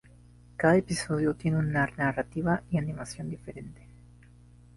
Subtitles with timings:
[0.57, 3.85] Cada episodio tiene una narrativa y animación diferente.